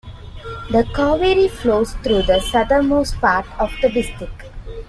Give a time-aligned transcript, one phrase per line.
[0.71, 4.45] The Kaveri flows through the southernmost part of the District.